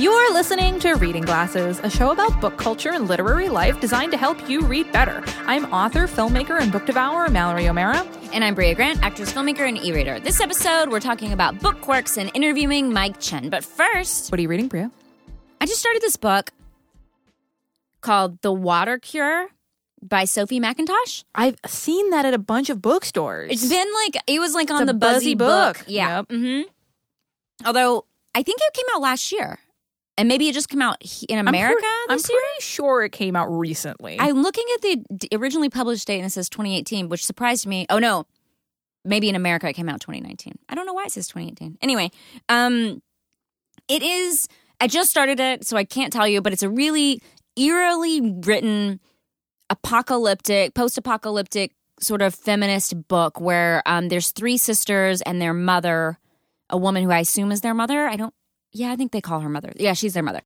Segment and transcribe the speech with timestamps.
[0.00, 4.16] You're listening to Reading Glasses, a show about book culture and literary life designed to
[4.16, 5.22] help you read better.
[5.44, 8.06] I'm author, filmmaker, and book devourer Mallory O'Meara.
[8.32, 10.18] And I'm Brea Grant, actress, filmmaker, and e reader.
[10.18, 13.50] This episode, we're talking about book quirks and interviewing Mike Chen.
[13.50, 14.86] But first, What are you reading, Brea?
[15.60, 16.50] I just started this book
[18.00, 19.48] called The Water Cure
[20.00, 21.24] by Sophie Mackintosh.
[21.34, 23.50] I've seen that at a bunch of bookstores.
[23.52, 25.76] It's been like, it was like on the buzzy Buzzy book.
[25.76, 25.84] book.
[25.88, 26.16] Yeah.
[26.20, 26.26] Yep.
[26.30, 26.60] hmm
[27.66, 29.58] Although, I think it came out last year.
[30.20, 30.98] And maybe it just came out
[31.30, 32.24] in I'm America pre- I'm year.
[32.26, 34.18] pretty sure it came out recently.
[34.20, 37.86] I'm looking at the originally published date and it says 2018, which surprised me.
[37.88, 38.26] Oh no,
[39.02, 40.58] maybe in America it came out 2019.
[40.68, 41.78] I don't know why it says 2018.
[41.80, 42.10] Anyway,
[42.50, 43.00] um,
[43.88, 44.46] it is.
[44.78, 47.22] I just started it, so I can't tell you, but it's a really
[47.56, 49.00] eerily written,
[49.70, 56.18] apocalyptic, post-apocalyptic sort of feminist book where um, there's three sisters and their mother,
[56.68, 58.06] a woman who I assume is their mother.
[58.06, 58.34] I don't.
[58.72, 59.72] Yeah, I think they call her mother.
[59.76, 60.42] Yeah, she's their mother.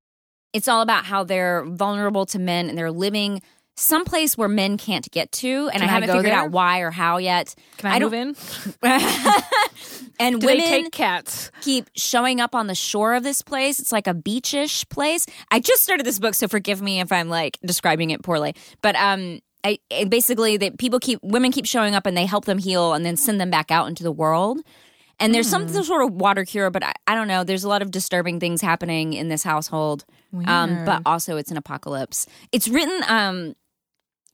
[0.52, 3.42] It's all about how they're vulnerable to men and they're living
[3.77, 7.16] someplace where men can't get to and Can i haven't figured out why or how
[7.16, 7.55] yet.
[7.78, 8.36] Can I, I move in?
[10.20, 11.50] and Do women they take cats?
[11.61, 13.81] keep showing up on the shore of this place.
[13.81, 15.27] It's like a beachish place.
[15.50, 18.55] I just started this book so forgive me if i'm like describing it poorly.
[18.83, 19.78] But um I,
[20.09, 23.16] basically that people keep women keep showing up and they help them heal and then
[23.16, 24.61] send them back out into the world
[25.20, 25.83] and there's some Hmm.
[25.83, 28.61] sort of water cure but I, I don't know there's a lot of disturbing things
[28.61, 30.05] happening in this household
[30.47, 32.27] um, but also it's an apocalypse.
[32.51, 33.55] It's written um,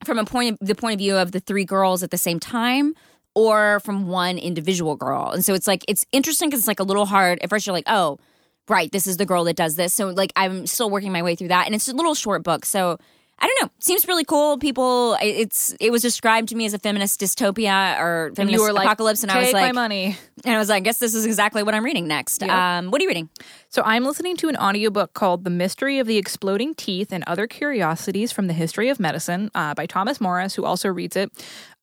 [0.04, 2.40] from a point of, the point of view of the three girls at the same
[2.40, 2.94] time,
[3.34, 6.84] or from one individual girl, and so it's like it's interesting because it's like a
[6.84, 7.38] little hard.
[7.42, 8.18] At first, you're like, oh,
[8.66, 9.92] right, this is the girl that does this.
[9.92, 12.64] So like I'm still working my way through that, and it's a little short book,
[12.64, 12.96] so.
[13.42, 13.72] I don't know.
[13.78, 14.58] Seems really cool.
[14.58, 18.84] People, it's it was described to me as a feminist dystopia or feminist were like,
[18.84, 20.18] apocalypse, and I was "Take my like, money.
[20.44, 22.42] and I was like, I guess this is exactly what I'm reading next.
[22.42, 22.50] Yep.
[22.50, 23.30] Um, what are you reading?
[23.70, 27.46] So I'm listening to an audiobook called The Mystery of the Exploding Teeth and Other
[27.46, 31.32] Curiosities from the History of Medicine uh, by Thomas Morris, who also reads it.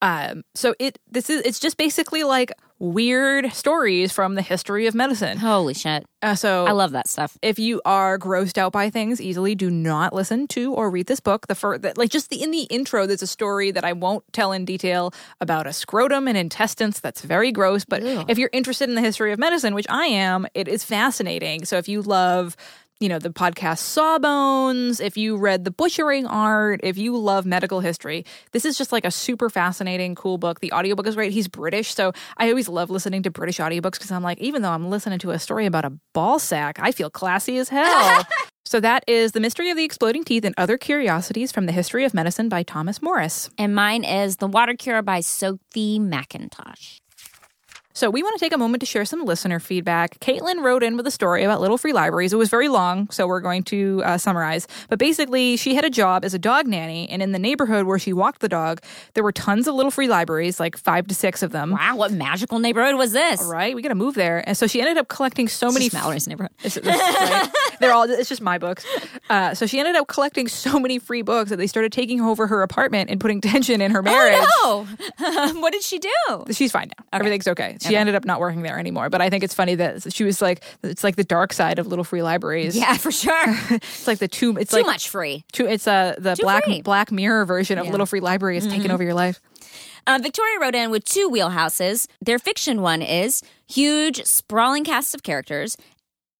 [0.02, 4.96] Um, so it this is it's just basically like weird stories from the history of
[4.96, 5.38] medicine.
[5.38, 6.06] Holy shit!
[6.22, 7.38] Uh, so I love that stuff.
[7.42, 11.20] if you are grossed out by things easily, do not listen to or read this
[11.20, 11.48] book.
[11.48, 14.52] The first, like just the in the intro, there's a story that I won't tell
[14.52, 17.00] in detail about a scrotum and intestines.
[17.00, 17.86] That's very gross.
[17.86, 21.66] But if you're interested in the history of medicine, which I am, it is fascinating.
[21.66, 22.56] So if you love.
[23.00, 27.80] You know, the podcast Sawbones, if you read The Butchering Art, if you love medical
[27.80, 30.62] history, this is just like a super fascinating, cool book.
[30.62, 31.32] The audiobook is great.
[31.32, 34.72] He's British, so I always love listening to British audiobooks because I'm like, even though
[34.72, 38.24] I'm listening to a story about a ball sack, I feel classy as hell.
[38.66, 42.04] so that is The Mystery of the Exploding Teeth and Other Curiosities from the History
[42.04, 43.52] of Medicine by Thomas Morris.
[43.60, 46.98] And mine is The Water Cure by Sophie Mackintosh.
[47.98, 50.20] So we want to take a moment to share some listener feedback.
[50.20, 52.32] Caitlin wrote in with a story about little free libraries.
[52.32, 54.68] It was very long, so we're going to uh, summarize.
[54.88, 57.98] But basically, she had a job as a dog nanny, and in the neighborhood where
[57.98, 58.84] she walked the dog,
[59.16, 61.72] there were tons of little free libraries, like five to six of them.
[61.72, 63.42] Wow, what magical neighborhood was this?
[63.44, 65.86] Right, we got to move there, and so she ended up collecting so many.
[65.86, 66.52] Just Mallory's neighborhood.
[66.64, 67.50] It's, it's- right?
[67.80, 68.04] They're all.
[68.04, 68.86] It's just my books.
[69.28, 72.46] Uh, so she ended up collecting so many free books that they started taking over
[72.46, 74.38] her apartment and putting tension in her marriage.
[74.40, 74.88] Oh
[75.20, 75.54] no!
[75.62, 76.46] what did she do?
[76.52, 77.06] She's fine now.
[77.12, 77.78] Everything's okay.
[77.87, 79.10] She ended up not working there anymore.
[79.10, 81.88] But I think it's funny that she was like, it's like the dark side of
[81.88, 82.76] little free libraries.
[82.78, 83.34] Yeah, for sure.
[83.72, 84.58] it's like the two.
[84.58, 85.44] It's Too like much free.
[85.52, 86.82] Too, it's uh the Too black free.
[86.82, 87.92] Black Mirror version of Yeah.
[87.92, 89.40] little free library is taking over your life.
[90.06, 92.08] Uh, Victoria wrote in with two wheelhouses.
[92.22, 95.76] Their fiction one is huge, sprawling cast of characters.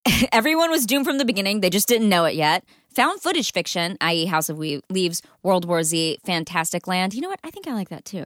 [0.32, 1.60] Everyone was doomed from the beginning.
[1.60, 2.64] They just didn't know it yet.
[2.94, 7.12] Found footage fiction, i.e., House of we- Leaves, World War Z, Fantastic Land.
[7.12, 7.40] You know what?
[7.44, 8.24] I think I like that too.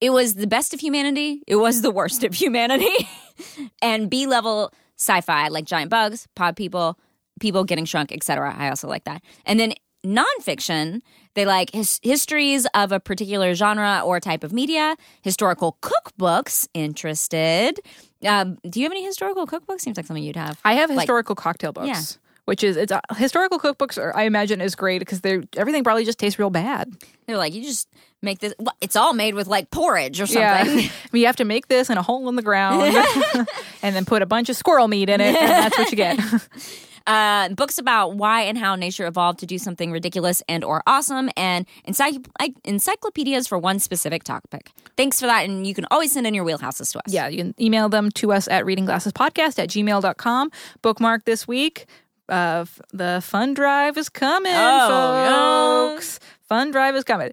[0.00, 1.42] It was the best of humanity.
[1.46, 3.08] It was the worst of humanity.
[3.82, 6.98] and B level sci fi, like giant bugs, pod people,
[7.40, 8.54] people getting shrunk, etc.
[8.56, 9.22] I also like that.
[9.44, 9.72] And then
[10.04, 11.00] nonfiction,
[11.34, 17.80] they like his- histories of a particular genre or type of media, historical cookbooks, interested.
[18.24, 19.80] Um, do you have any historical cookbooks?
[19.80, 20.60] Seems like something you'd have.
[20.64, 22.18] I have Like- historical cocktail books.
[22.46, 23.98] Which is it's uh, historical cookbooks.
[23.98, 26.92] Are, I imagine is great because they're everything probably just tastes real bad.
[27.26, 27.88] They're like, you just
[28.22, 30.42] make this, it's all made with like porridge or something.
[30.42, 32.82] Yeah, I mean, you have to make this in a hole in the ground,
[33.82, 36.20] and then put a bunch of squirrel meat in it, and that's what you get.
[37.06, 41.30] uh, books about why and how nature evolved to do something ridiculous and or awesome,
[41.36, 42.26] and encycl-
[42.64, 44.70] encyclopedias for one specific topic.
[44.96, 47.12] Thanks for that, and you can always send in your wheelhouses to us.
[47.12, 50.50] Yeah, you can email them to us at readingglassespodcast at gmail.com.
[50.82, 51.86] Bookmark this week.
[52.28, 56.18] Uh, the fun drive is coming, Oh, folks.
[56.48, 57.32] Fun drive is coming.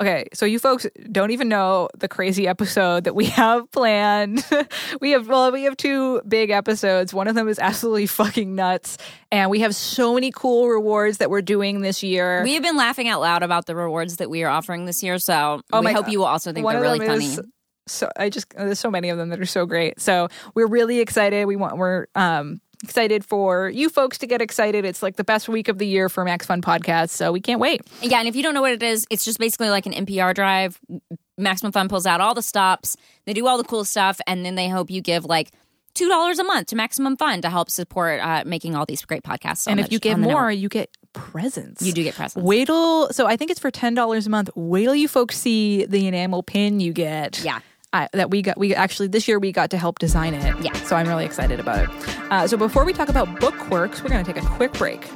[0.00, 4.44] Okay, so you folks don't even know the crazy episode that we have planned.
[5.00, 7.14] we have well, we have two big episodes.
[7.14, 8.98] One of them is absolutely fucking nuts,
[9.30, 12.42] and we have so many cool rewards that we're doing this year.
[12.42, 15.18] We have been laughing out loud about the rewards that we are offering this year,
[15.18, 16.12] so Oh we my hope God.
[16.12, 17.26] you will also think One they're really funny.
[17.26, 17.40] is
[17.86, 20.00] So I just there's so many of them that are so great.
[20.00, 21.44] So we're really excited.
[21.46, 24.84] We want we're um excited for you folks to get excited.
[24.84, 27.60] It's like the best week of the year for Max Fun Podcast, so we can't
[27.60, 27.80] wait.
[28.02, 30.34] Yeah, and if you don't know what it is, it's just basically like an NPR
[30.34, 30.78] drive.
[31.36, 34.54] Maximum Fun pulls out all the stops, they do all the cool stuff, and then
[34.54, 35.50] they hope you give like
[35.94, 39.22] two dollars a month to Maximum Fun to help support uh, making all these great
[39.24, 39.66] podcasts.
[39.66, 40.56] and the- if you give more, network.
[40.58, 41.82] you get presents.
[41.82, 42.44] you do get presents.
[42.44, 44.50] Wait till so I think it's for ten dollars a month.
[44.54, 47.42] Wait till you folks see the enamel pin you get.
[47.44, 47.60] Yeah.
[47.94, 50.54] Uh, that we got we actually this year we got to help design it.
[50.60, 50.72] Yeah.
[50.82, 51.90] So I'm really excited about it.
[52.30, 55.08] Uh, so before we talk about book quirks, we're gonna take a quick break.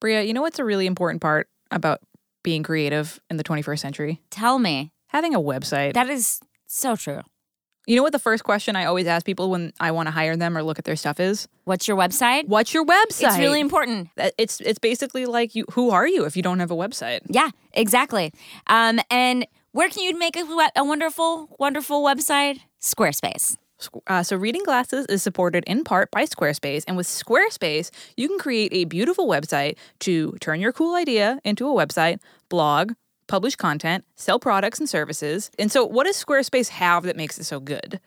[0.00, 2.00] Brea, you know what's a really important part about
[2.44, 4.22] being creative in the 21st century?
[4.30, 5.94] Tell me Having a website.
[5.94, 6.38] that is
[6.68, 7.22] so true.
[7.86, 10.36] You know what the first question I always ask people when I want to hire
[10.36, 11.48] them or look at their stuff is?
[11.64, 12.48] What's your website?
[12.48, 13.28] What's your website?
[13.28, 14.08] It's really important.
[14.38, 15.64] It's it's basically like you.
[15.72, 17.20] Who are you if you don't have a website?
[17.28, 18.32] Yeah, exactly.
[18.66, 22.60] Um, and where can you make a, a wonderful, wonderful website?
[22.80, 23.56] Squarespace.
[24.06, 28.38] Uh, so, Reading Glasses is supported in part by Squarespace, and with Squarespace, you can
[28.38, 32.92] create a beautiful website to turn your cool idea into a website, blog,
[33.26, 35.50] publish content, sell products and services.
[35.58, 38.00] And so, what does Squarespace have that makes it so good?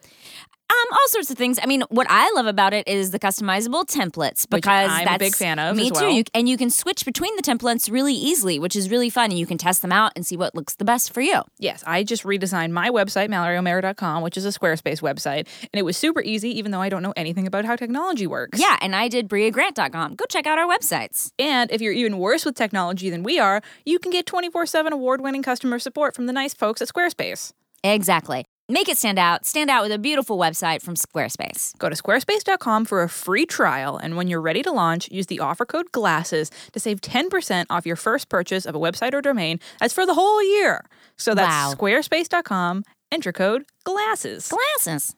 [0.70, 1.58] Um, all sorts of things.
[1.62, 5.18] I mean, what I love about it is the customizable templates Which because I'm a
[5.18, 5.94] big fan of Me as too.
[5.96, 6.10] well.
[6.12, 9.32] You, and you can switch between the templates really easily, which is really fun.
[9.32, 11.42] And you can test them out and see what looks the best for you.
[11.58, 15.98] Yes, I just redesigned my website, MalloryO'Meara.com, which is a Squarespace website, and it was
[15.98, 18.60] super easy, even though I don't know anything about how technology works.
[18.60, 20.16] Yeah, and I did BreaGrant.com.
[20.16, 21.32] Go check out our websites.
[21.40, 24.94] And if you're even worse with technology than we are, you can get 24 7
[24.94, 27.54] award winning customer support from the nice folks at Squarespace.
[27.84, 28.46] Exactly.
[28.72, 29.48] Make it stand out.
[29.48, 31.76] Stand out with a beautiful website from Squarespace.
[31.80, 35.40] Go to squarespace.com for a free trial, and when you're ready to launch, use the
[35.40, 39.60] offer code GLASSES to save 10% off your first purchase of a website or domain.
[39.80, 40.86] That's for the whole year.
[41.18, 41.74] So that's Wow.
[41.76, 44.50] squarespace.com, enter code GLASSES.
[44.50, 45.16] Glasses.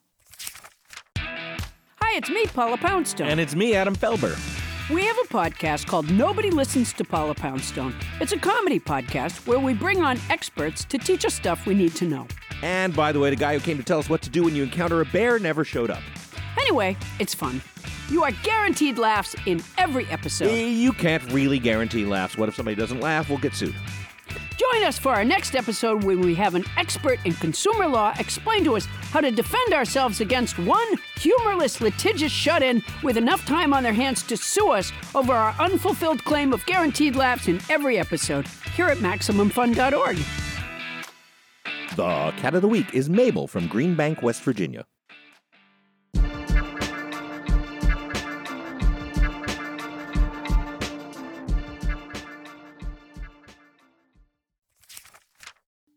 [1.18, 3.28] Hi, it's me, Paula Poundstone.
[3.28, 4.40] And it's me, Adam Felber.
[4.90, 7.94] we have a podcast called Nobody Listens to Paula Poundstone.
[8.22, 11.96] It's a comedy podcast where we bring on experts to teach us stuff we need
[11.96, 12.28] to know.
[12.62, 14.56] And by the way, the guy who came to tell us what to do when
[14.56, 16.02] you encounter a bear never showed up.
[16.60, 17.62] Anyway, it's fun.
[18.10, 20.50] You are guaranteed laughs in every episode.
[20.50, 22.38] Eh, You can't really guarantee laughs.
[22.38, 23.30] What if somebody doesn't laugh?
[23.30, 23.74] We'll get sued.
[24.58, 28.64] Join us for our next episode when we have an expert in consumer law explain
[28.66, 30.88] to us how to defend ourselves against one
[31.18, 35.56] humorless litigious shut in with enough time on their hands to sue us over our
[35.60, 40.18] unfulfilled claim of guaranteed laughs in every episode here at MaximumFun.org.
[41.98, 44.86] The cat of the week is Mabel from Greenbank, West Virginia.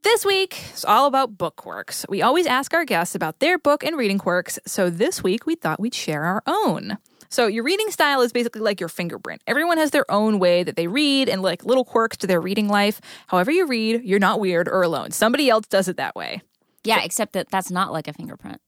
[0.03, 2.05] This week is all about book quirks.
[2.09, 5.55] We always ask our guests about their book and reading quirks, so this week we
[5.55, 6.99] thought we'd share our own.
[7.35, 9.43] So, your reading style is basically like your fingerprint.
[9.49, 12.69] Everyone has their own way that they read and like little quirks to their reading
[12.69, 13.01] life.
[13.27, 15.11] However, you read, you're not weird or alone.
[15.11, 16.43] Somebody else does it that way.
[16.85, 18.61] Yeah, except that that's not like a fingerprint.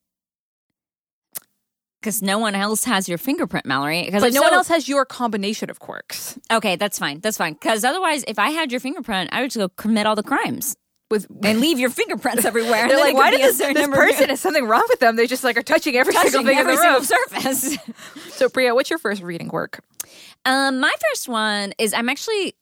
[2.01, 4.07] Because no one else has your fingerprint, Mallory.
[4.07, 6.37] Because no one else has your combination of quirks.
[6.51, 7.21] Okay, that's fine.
[7.21, 7.53] That's fine.
[7.53, 10.75] Because otherwise, if I had your fingerprint, I would just go commit all the crimes
[11.09, 12.83] With and leave your fingerprints everywhere.
[12.83, 15.15] and they're like, why could did this, this person has something wrong with them?
[15.17, 17.05] They just like are touching every single thing every in the single room.
[17.53, 17.79] surface.
[18.37, 19.81] So, Brea, what's your first reading quirk?
[20.45, 22.55] um, my first one is I'm actually.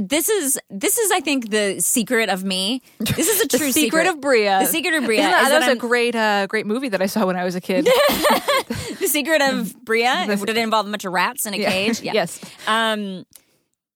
[0.00, 2.80] This is this is I think the secret of me.
[3.00, 4.44] This is a true secret, of Brea.
[4.44, 6.88] The secret of Brea that, is that that was a I'm- great, uh, great movie
[6.90, 7.86] that I saw when I was a kid.
[7.86, 10.26] the secret of Brea.
[10.26, 11.70] Did it involve a bunch of rats in a Yeah.
[11.70, 12.00] cage?
[12.02, 12.12] Yeah.
[12.14, 12.40] Yes.
[12.68, 13.26] Um,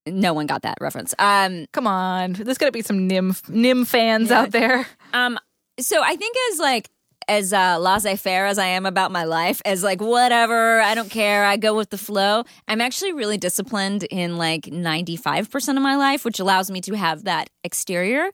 [0.06, 1.14] no one got that reference.
[1.18, 4.86] Um, Come on, there's got to be some NIMH NIMH fans out there.
[5.12, 5.38] Um,
[5.78, 6.90] so I think as like
[7.28, 11.44] as uh, laissez-faire as I am about my life, as like whatever, I don't care,
[11.44, 12.42] I go with the flow.
[12.66, 17.24] I'm actually really disciplined in like 95% of my life, which allows me to have
[17.24, 18.30] that exterior.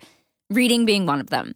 [0.49, 1.53] Reading being one of them.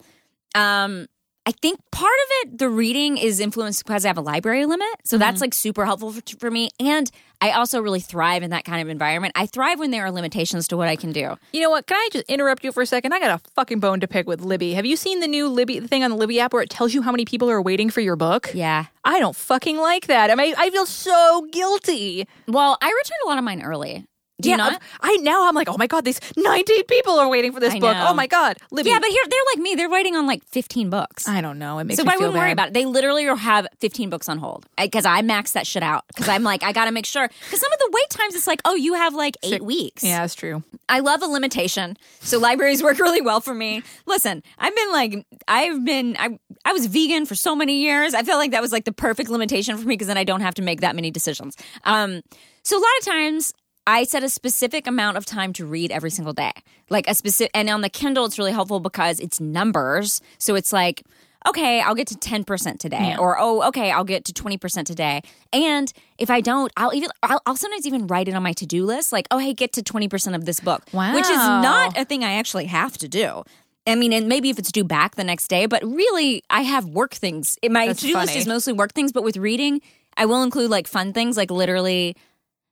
[0.54, 1.06] Um,
[1.46, 4.88] I think part of it, the reading is influenced because I have a library limit.
[5.04, 5.42] So that's mm-hmm.
[5.42, 6.70] like super helpful for, for me.
[6.80, 7.10] And
[7.42, 9.34] I also really thrive in that kind of environment.
[9.36, 11.36] I thrive when there are limitations to what I can do.
[11.52, 11.86] You know what?
[11.86, 13.12] Can I just interrupt you for a second?
[13.12, 14.72] I got a fucking bone to pick with Libby.
[14.72, 17.02] Have you seen the new Libby thing on the Libby app where it tells you
[17.02, 18.50] how many people are waiting for your book?
[18.54, 18.86] Yeah.
[19.04, 20.30] I don't fucking like that.
[20.30, 22.26] I mean, I feel so guilty.
[22.48, 24.06] Well, I returned a lot of mine early
[24.44, 24.82] Do you yeah, not?
[25.00, 27.78] I now I'm like, oh my god, these 19 people are waiting for this I
[27.78, 27.96] book.
[27.96, 28.06] know.
[28.08, 28.90] Oh my god, Libby.
[28.90, 29.74] Yeah, but here they're like me.
[29.74, 31.26] They're waiting on like 15 books.
[31.28, 31.78] I don't know.
[31.78, 32.74] It makes so me I feel wouldn't worry about it.
[32.74, 36.42] They literally have 15 books on hold because I maxed that shit out because I'm
[36.42, 37.28] like, I got to make sure.
[37.28, 40.02] Because some of the wait times, it's like, oh, you have like eight weeks.
[40.02, 40.62] Yeah, that's true.
[40.88, 41.96] I love a limitation.
[42.20, 43.82] So libraries work really well for me.
[44.06, 48.14] Listen, I've been like, I've been, I, I was vegan for so many years.
[48.14, 50.40] I felt like that was like the perfect limitation for me because then I don't
[50.40, 51.56] have to make that many decisions.
[51.84, 52.22] Um,
[52.62, 53.52] so a lot of times
[53.86, 56.52] I set a specific amount of time to read every single day.
[56.88, 60.22] Like a specific, and on the Kindle, it's really helpful because it's numbers.
[60.38, 61.02] So it's like,
[61.46, 62.96] okay, I'll get to 10% today.
[63.18, 65.22] Or, oh, okay, I'll get to 20% today.
[65.52, 68.66] And if I don't, I'll even, I'll, I'll sometimes even write it on my to
[68.66, 69.12] do list.
[69.12, 70.82] Like, oh, hey, get to 20% of this book.
[71.14, 73.44] Which is not a thing I actually have to do.
[73.86, 76.86] I mean, and maybe if it's due back the next day, but really, I have
[76.86, 77.58] work things.
[77.68, 79.82] My to do list is mostly work things, but with reading,
[80.16, 81.36] I will include like fun things.
[81.36, 82.16] Like literally,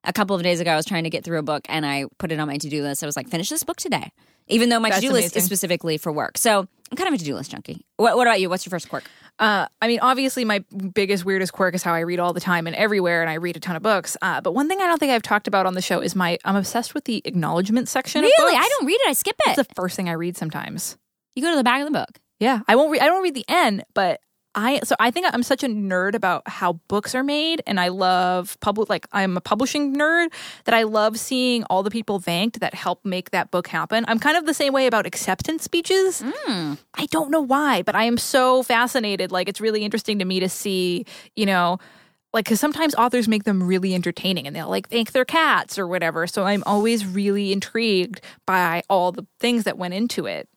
[0.05, 2.07] a couple of days ago, I was trying to get through a book and I
[2.19, 3.03] put it on my to do list.
[3.03, 4.13] I was like, finish this book today,
[4.49, 6.39] even though my to do list is specifically for work.
[6.39, 7.87] So I'm kind of a to do list junkie.
[7.97, 8.51] What, what about you?
[8.51, 9.05] What's your first quirk?
[9.39, 10.59] Uh, I mean, obviously, my
[10.95, 13.57] biggest, weirdest quirk is how I read all the time and everywhere, and I read
[13.57, 14.17] a ton of books.
[14.21, 16.39] Uh, but one thing I don't think I've talked about on the show is my
[16.45, 18.23] I'm obsessed with the acknowledgement section.
[18.23, 18.57] Really?
[18.57, 19.09] I don't read it.
[19.09, 19.59] I skip it.
[19.59, 20.99] It's the first thing I read sometimes.
[21.35, 22.19] you go to the back of the book.
[22.41, 22.91] Yeah, I won't.
[22.91, 24.21] Re- I don't read the end, but
[24.55, 24.81] I.
[24.85, 28.59] So I think I'm such a nerd about how books are made, and I love
[28.61, 28.89] public.
[28.89, 30.33] Like I'm a publishing nerd
[30.65, 34.05] that I love seeing all the people thanked that help make that book happen.
[34.09, 36.23] I'm kind of the same way about acceptance speeches.
[36.23, 36.79] Mm.
[36.95, 39.33] I don't know why, but I am so fascinated.
[39.33, 41.07] Like it's really interesting to me to see,
[41.37, 41.79] you know.
[42.35, 45.87] Like, because sometimes authors make them really entertaining and they'll like thank their cats or
[45.87, 46.27] whatever.
[46.27, 50.49] So I'm always really intrigued by all the things that went into it.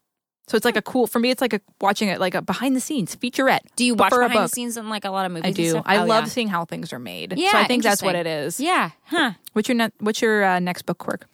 [0.48, 1.32] So it's like a cool for me.
[1.32, 3.62] It's like a watching it like a behind the scenes featurette.
[3.76, 5.50] Do you watch behind the scenes in like a lot of movies?
[5.50, 5.82] I do.
[5.86, 6.30] I Oh, love yeah.
[6.30, 7.34] seeing how things are made.
[7.38, 8.60] Yeah, so I think that's what it is.
[8.60, 8.92] Yeah.
[9.06, 9.32] Huh.
[9.54, 11.28] What's your ne- What's your uh, next book quirk?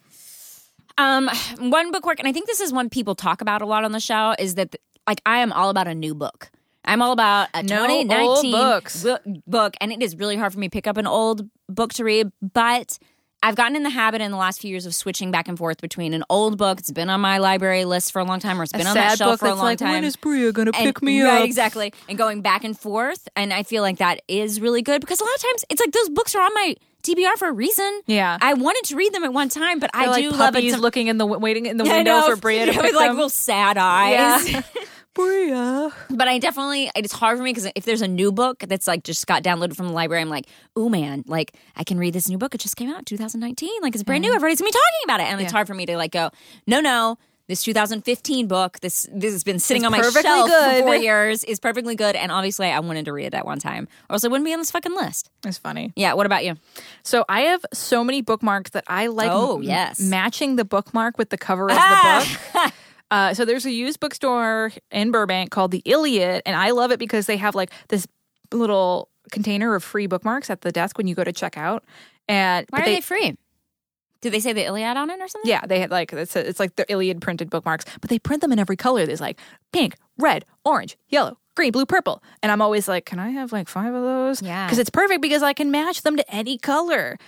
[0.98, 1.28] Um,
[1.58, 3.92] one book quirk, and I think this is one people talk about a lot on
[3.92, 4.76] the show, is that
[5.06, 6.50] like I am all about a new book.
[6.84, 9.06] I'm all about a No 2019 old books.
[9.46, 12.04] book, and it is really hard for me to pick up an old book to
[12.04, 12.30] read.
[12.42, 12.98] But
[13.42, 15.80] I've gotten in the habit in the last few years of switching back and forth
[15.80, 18.62] between an old book that's been on my library list for a long time, or
[18.64, 19.90] it's been a on that shelf for a long like, time.
[19.92, 21.44] when is Brea gonna pick me right, up?
[21.44, 25.20] exactly, and going back and forth, and I feel like that is really good because
[25.20, 28.02] a lot of times it's like those books are on my TBR for a reason.
[28.06, 28.38] Yeah.
[28.40, 30.70] I wanted to read them at one time, but I They're do like love it.
[30.70, 33.10] to- looking in the waiting in the I window for Brea to with pick like
[33.10, 33.16] them.
[33.16, 34.50] real sad eyes.
[34.52, 34.62] Yeah.
[35.14, 35.90] Brea.
[36.10, 39.04] But I definitely, it's hard for me because if there's a new book that's like
[39.04, 42.28] just got downloaded from the library, I'm like, oh man, like I can read this
[42.28, 42.54] new book.
[42.54, 43.70] It just came out in 2019.
[43.82, 44.32] Like it's brand new.
[44.34, 45.24] Everybody's gonna be talking about it.
[45.32, 46.30] And it's hard for me to like go,
[46.66, 47.18] no, no.
[47.48, 51.42] This 2015 book, this this has been sitting It's on my shelf for four years,
[51.44, 52.14] is perfectly good.
[52.14, 54.52] And obviously, I wanted to read it at one time, or else it wouldn't be
[54.52, 55.28] on this fucking list.
[55.44, 55.92] It's funny.
[55.96, 56.14] Yeah.
[56.14, 56.54] What about you?
[57.02, 59.30] So I have so many bookmarks that I like.
[59.32, 60.00] Oh, m- yes.
[60.00, 62.24] matching the bookmark with the cover of Ah!
[62.52, 62.72] the book.
[63.12, 66.98] Uh, so there's a used bookstore in Burbank called the Iliad, and I love it
[66.98, 68.06] because they have like this
[68.52, 71.84] little container of free bookmarks at the desk when you go to check out.
[72.26, 73.36] And Why are they, free?
[74.22, 75.48] Did they say the Iliad on it or something?
[75.50, 78.52] Yeah, they had like it's, it's like the Iliad printed bookmarks, but they print them
[78.52, 79.04] in every color.
[79.04, 79.38] There's like
[79.72, 83.68] pink, red, orange, yellow, green, blue, purple, and I'm always like, can I have like
[83.68, 84.40] five of those?
[84.40, 84.66] Yeah.
[84.66, 87.18] because it's perfect because I can match them to any color.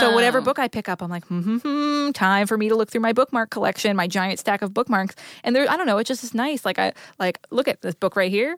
[0.00, 3.00] So whatever book I pick up, I'm like, hmm, time for me to look through
[3.00, 6.22] my bookmark collection, my giant stack of bookmarks, and there, I don't know, it just
[6.22, 6.64] is nice.
[6.66, 8.56] Like I like look at this book right here.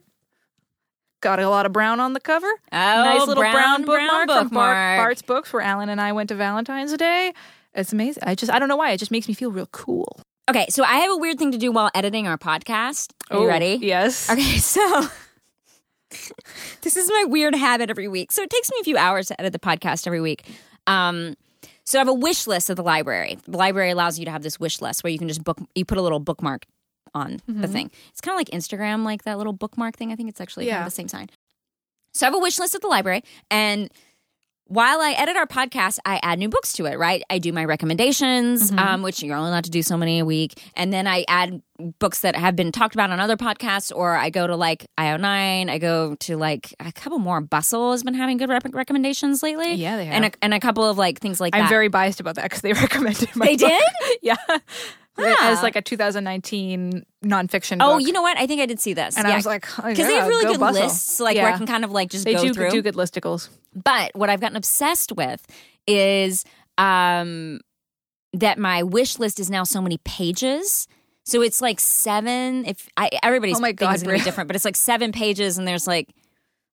[1.21, 2.47] Got a lot of brown on the cover.
[2.47, 4.99] Oh, nice little brown, brown, brown bookmark, from Bart.
[4.99, 7.33] Bart's books, where Alan and I went to Valentine's Day.
[7.77, 8.23] It's amazing.
[8.27, 8.91] I just I don't know why.
[8.93, 10.19] It just makes me feel real cool.
[10.49, 13.13] Okay, so I have a weird thing to do while editing our podcast.
[13.31, 13.79] Are you Oh, ready?
[13.83, 14.31] Yes.
[14.31, 15.09] Okay, so
[16.83, 18.33] this is my weird habit every week.
[18.33, 20.45] So it takes me a few hours to edit the podcast every week.
[20.87, 21.35] Um,
[21.85, 23.39] so I have a wish list at the library.
[23.47, 25.59] The library allows you to have this wish list where you can just book.
[25.75, 26.65] You put a little bookmark
[27.15, 27.61] on Mm-hmm.
[27.63, 27.91] the thing.
[28.11, 30.13] It's kind of like Instagram, like that little bookmark thing.
[30.13, 31.29] I think it's actually kind of the same sign.
[32.13, 33.91] So I have a wish list at the library, and
[34.69, 37.23] while I edit our podcast, I add new books to it, right?
[37.31, 38.79] I do my recommendations, Mm-hmm.
[38.79, 40.61] um, which you're only allowed to do so many a week.
[40.75, 41.63] And then I add
[41.99, 45.71] books that have been talked about on other podcasts, or I go to like IO9,
[45.71, 47.41] I go to like a couple more.
[47.41, 49.75] Bustle has been having good rep- recommendations lately.
[49.75, 50.35] Yeah, they And a, have.
[50.43, 51.69] and a couple of like things like I'm that.
[51.69, 53.69] very biased about that because they recommended my They book.
[53.71, 54.19] did?
[54.23, 54.37] yeah.
[55.19, 55.53] Ah.
[55.53, 58.07] As like a 2019 nonfiction Oh, book.
[58.07, 58.37] you know what?
[58.37, 59.17] I think I did see this.
[59.17, 59.33] and Yeah.
[59.33, 60.83] I was like, oh, because they have really go good Bustle.
[60.83, 62.71] lists, like where I can kind of like just They go do through.
[62.71, 63.49] do good listicles.
[63.77, 65.47] But what I've gotten obsessed with
[65.87, 66.45] is
[66.79, 67.61] um,
[68.33, 70.89] that my wish list is now so many pages.
[71.25, 72.65] So it's like seven.
[72.65, 74.77] If I, everybody's Oh my thing God, is going to be different, but it's like
[74.77, 76.09] seven pages, and there's like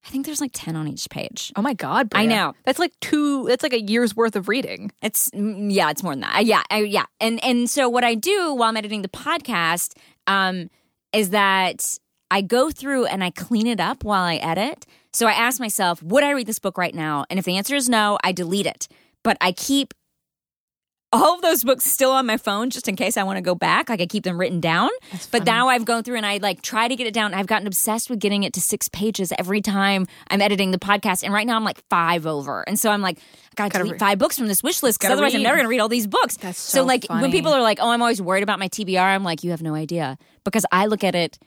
[0.06, 1.54] I think there's like 10 on each page.
[1.56, 2.54] Oh my god, I know.
[2.66, 3.48] That's like two.
[3.48, 4.92] That's like a year's worth of reading.
[5.02, 6.46] It's mm, yeah, it's more than that.
[6.46, 7.06] Yeah, I, yeah.
[7.22, 9.96] And and so what I do while I'm editing the podcast
[10.28, 10.70] um,
[11.14, 11.98] is that
[12.30, 14.86] I go through and I clean it up while I edit.
[15.14, 17.26] So I ask myself, would I read this book right now?
[17.30, 18.88] And if the answer is no, I delete it.
[19.24, 19.94] But I keep
[21.14, 23.54] all of those books still on my phone just in case I want to go
[23.54, 23.88] back.
[23.88, 24.90] Like I keep them written down.
[25.30, 27.36] But now I've gone through and I like try to get it down.
[27.36, 31.24] I've gotten obsessed with getting it to six pages every time I'm editing the podcast.
[31.24, 32.68] And right now I'm like five over.
[32.68, 33.22] And so I'm like, I
[33.56, 35.80] gotta, Gotta delete five books from this wish list because otherwise I'm never gonna read
[35.80, 36.38] all these books.
[36.38, 37.22] That's so like funny.
[37.22, 39.62] when people are like, oh, I'm always worried about my TBR, I'm like, you have
[39.62, 40.18] no idea.
[40.44, 41.38] Because I look at it,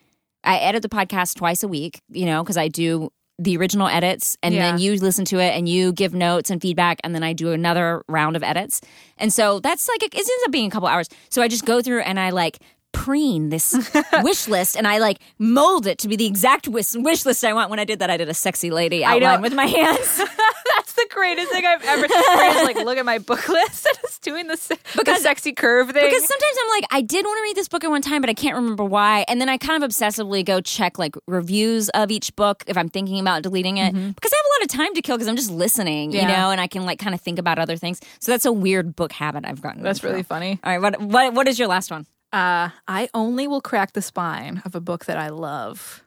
[0.45, 4.37] I edit the podcast twice a week, you know, because I do the original edits
[4.43, 7.35] and then you listen to it and you give notes and feedback and then I
[7.35, 8.81] do another round of edits.
[9.19, 11.09] And so that's like it ends up being a couple hours.
[11.29, 12.61] So I just go through and I like
[12.97, 13.75] preen this
[14.23, 17.53] wish list and I like mold it to be the exact wish, wish list I
[17.53, 17.69] want.
[17.71, 20.17] When I did that, I did a sexy lady outline with my hands.
[20.77, 22.09] That's the greatest thing I've ever.
[22.09, 25.53] Brea's like, look at my book list and it's doing the, se- the Because- sexy
[25.53, 26.05] curve thing.
[26.05, 28.31] Because sometimes I'm like, I did want to read this book at one time, but
[28.31, 29.25] I can't remember why.
[29.29, 32.89] And then I kind of obsessively go check like reviews of each book if I'm
[32.89, 33.93] thinking about deleting it.
[33.93, 36.29] Because I have a lot of time to kill because I'm just listening, you Mm-hmm.
[36.29, 38.01] Know, and I can like kind of think about other things.
[38.21, 39.83] So that's a weird book habit I've gotten.
[39.83, 40.59] That's really funny.
[40.65, 42.07] All right, what what what is your last one?
[42.33, 46.03] Uh, I only will crack the spine of a book that I love.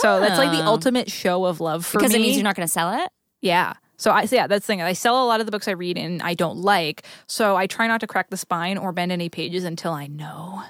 [0.00, 0.68] So that's like the Oh.
[0.68, 2.18] ultimate show of love for because me.
[2.18, 3.10] it means you're not going to sell it.
[3.42, 3.74] Yeah.
[3.98, 4.80] So I so yeah, that's the thing.
[4.80, 7.04] I sell a lot of the books I read and I don't like.
[7.26, 10.62] So I try not to crack the spine or bend any pages until I know.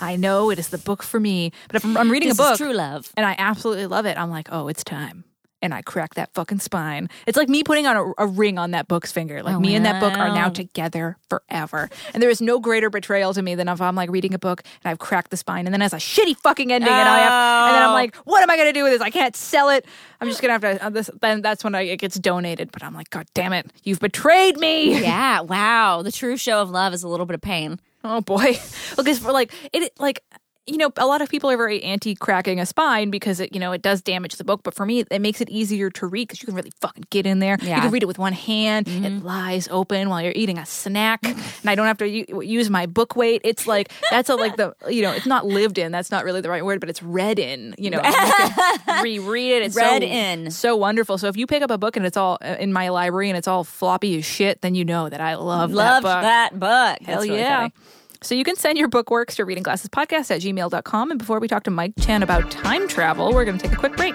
[0.00, 1.50] I know it is the book for me.
[1.66, 3.12] But if I'm, I'm reading This a book is true love.
[3.16, 5.24] and I absolutely love it, I'm like, oh, it's time.
[5.64, 7.08] And I crack that fucking spine.
[7.26, 9.42] It's like me putting on a, a ring on that book's finger.
[9.42, 11.88] Like Oh, me and that book are now together forever.
[12.12, 14.62] And there is no greater betrayal to me than if I'm like reading a book
[14.84, 17.18] and I've cracked the spine and then it has a shitty fucking ending and I
[17.20, 17.94] have, and then I'm Oh.
[17.94, 19.00] like, what am I gonna do with this?
[19.00, 19.86] I can't sell it.
[20.20, 20.84] I'm just gonna have to.
[20.84, 22.70] Uh, this, then that's when I, it gets donated.
[22.70, 25.00] But I'm like, God damn it, you've betrayed me.
[25.04, 26.02] Yeah, wow.
[26.02, 27.80] The true show of love is a little bit of pain.
[28.04, 28.58] Oh boy,
[28.96, 30.22] because for like it, like
[30.66, 33.60] you know, a lot of people are very anti cracking a spine because it, you
[33.60, 34.62] know, it does damage the book.
[34.62, 37.26] But for me, it makes it easier to read because you can really fucking get
[37.26, 37.56] in there.
[37.60, 38.88] You can read it with one hand.
[38.88, 42.70] It lies open while you're eating a snack, and I don't have to u- use
[42.70, 43.42] my book weight.
[43.44, 45.92] It's like that's a, like the you know, it's not lived in.
[45.92, 47.74] That's not really the right word, but it's read in.
[47.76, 49.62] You know, you can reread it.
[49.64, 50.50] It's Read so, in.
[50.50, 51.18] so wonderful.
[51.18, 53.36] So if you pick up a book and it's all uh, in my library and
[53.36, 56.22] it's all floppy as shit, then you know that I love Love that book.
[56.22, 57.06] that book.
[57.06, 57.58] Hell That's really yeah.
[57.68, 57.72] funny.
[58.24, 61.10] So you can send your bookworks to readingglassespodcast at gmail.com.
[61.10, 63.78] And before we talk to Mike Chen about time travel, we're going to take a
[63.78, 64.14] quick break.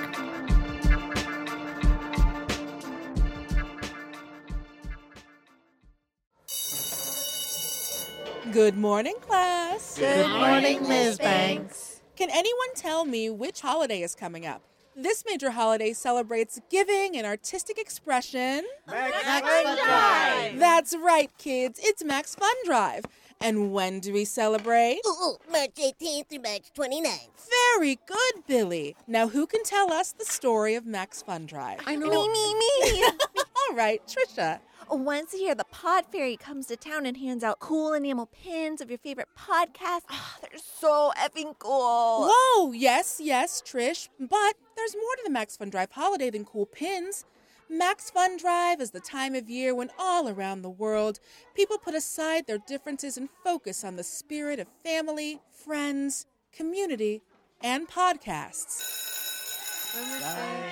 [8.51, 9.99] Good morning, class.
[9.99, 11.19] Good morning, Ms.
[11.19, 12.01] Banks.
[12.15, 14.63] Can anyone tell me which holiday is coming up?
[14.95, 18.65] This major holiday celebrates giving and artistic expression.
[18.87, 20.59] Max Fun Drive.
[20.59, 21.79] That's right, kids.
[21.81, 23.05] It's Max Fun Drive.
[23.41, 24.99] And when do we celebrate?
[25.07, 27.29] Ooh, ooh, March 18th through March 29th.
[27.71, 28.97] Very good, Billy.
[29.07, 31.79] Now, who can tell us the story of Max Fun Drive?
[31.85, 32.09] I know.
[32.09, 33.03] Me, me, me.
[33.69, 34.59] All right, Trisha.
[34.91, 38.81] Once a year, the Pod Fairy comes to town and hands out cool enamel pins
[38.81, 40.01] of your favorite podcast.
[40.09, 42.27] Ah, they're so effing cool.
[42.29, 44.09] Whoa, yes, yes, Trish.
[44.19, 47.23] But there's more to the Max Fun Drive holiday than cool pins.
[47.71, 51.19] Max Fun Drive is the time of year when all around the world
[51.53, 57.21] people put aside their differences and focus on the spirit of family, friends, community,
[57.61, 58.81] and podcasts.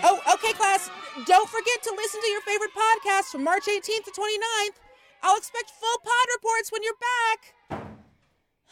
[0.04, 0.90] Oh, okay, class.
[1.28, 4.80] Don't forget to listen to your favorite podcast from March 18th to 29th.
[5.22, 6.94] I'll expect full pod reports when you're
[7.30, 7.92] back.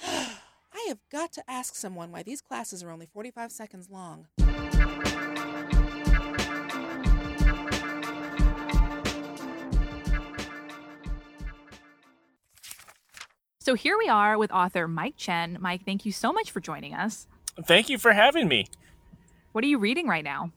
[0.73, 4.25] I have got to ask someone why these classes are only 45 seconds long.
[13.65, 15.57] So here we are with author Mike Chen.
[15.59, 17.25] Mike, thank you so much for joining us.
[17.63, 18.67] Thank you for having me.
[19.53, 20.51] What are you reading right now?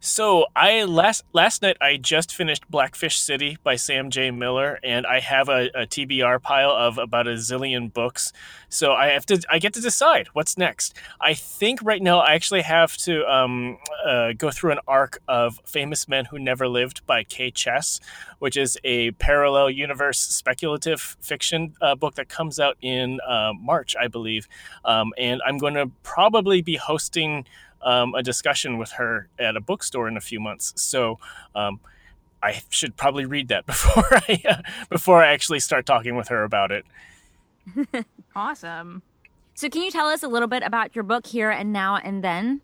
[0.00, 4.30] So I last last night I just finished Blackfish City by Sam J.
[4.30, 8.32] Miller, and I have a, a TBR pile of about a zillion books.
[8.68, 10.94] So I have to I get to decide what's next.
[11.20, 15.60] I think right now I actually have to um, uh, go through an arc of
[15.64, 17.50] Famous Men Who Never Lived by K.
[17.50, 18.00] Chess,
[18.38, 23.94] which is a parallel universe speculative fiction uh, book that comes out in uh, March,
[24.00, 24.48] I believe.
[24.84, 27.44] Um, and I'm going to probably be hosting
[27.84, 30.72] um, a discussion with her at a bookstore in a few months.
[30.76, 31.18] So
[31.54, 31.80] um,
[32.42, 36.42] I should probably read that before I uh, before I actually start talking with her
[36.44, 36.84] about it.
[38.36, 39.02] Awesome.
[39.54, 42.24] So, can you tell us a little bit about your book here and now and
[42.24, 42.62] then?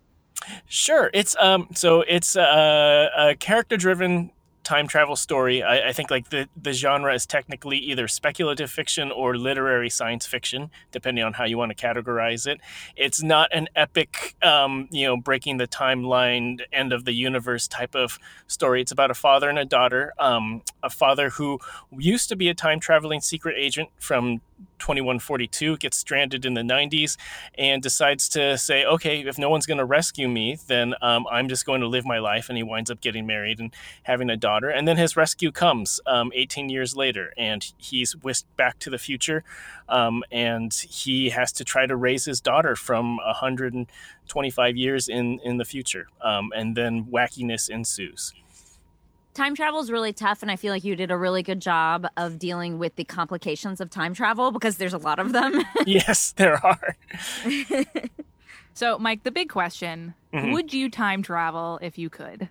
[0.67, 1.09] Sure.
[1.13, 4.31] It's um so it's a, a character driven
[4.71, 5.61] time travel story.
[5.61, 10.25] I, I, think like the the genre is technically either speculative fiction or literary science
[10.25, 12.61] fiction, depending on how you want to categorize it.
[12.95, 17.95] It's not an epic, um, you know, breaking the timeline, end of the universe type
[17.95, 18.79] of story.
[18.79, 20.13] It's about a father and a daughter.
[20.17, 21.59] Um, a father who
[21.97, 24.39] used to be a time traveling secret agent from
[24.79, 27.17] 2142 gets stranded in the 90s
[27.57, 31.47] and decides to say, okay, if no one's going to rescue me, then um, I'm
[31.47, 32.49] just going to live my life.
[32.49, 34.69] And he winds up getting married and having a daughter.
[34.69, 38.97] And then his rescue comes um, 18 years later, and he's whisked back to the
[38.97, 39.43] future.
[39.87, 45.57] Um, and he has to try to raise his daughter from 125 years in, in
[45.57, 46.07] the future.
[46.21, 48.33] Um, and then wackiness ensues
[49.33, 52.07] time travel is really tough and i feel like you did a really good job
[52.17, 55.63] of dealing with the complications of time travel because there's a lot of them.
[55.85, 56.95] Yes there are.
[58.73, 60.53] So mike the big question mm-hmm.
[60.53, 62.47] would you time travel if you could?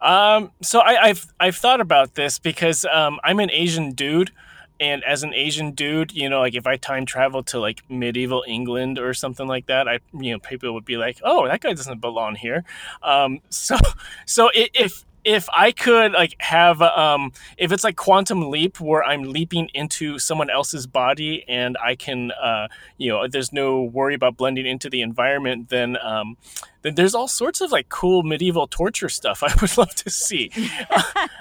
[0.00, 4.30] Um, so I, have I've thought about this because um, i'm an asian dude
[4.78, 8.44] and as an asian dude you know like if i time travel to like medieval
[8.46, 11.72] england or something like that i you know people would be like oh that guy
[11.72, 12.62] doesn't belong here.
[13.02, 13.76] Um, so
[14.26, 19.24] so if if I could like have um if it's like quantum leap where I'm
[19.24, 24.36] leaping into someone else's body and I can uh you know there's no worry about
[24.36, 26.36] blending into the environment then um
[26.82, 30.50] then there's all sorts of like cool medieval torture stuff I would love to see.
[30.88, 31.02] Uh,